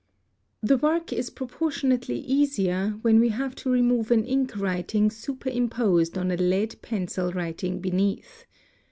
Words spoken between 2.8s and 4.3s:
when we have to remove an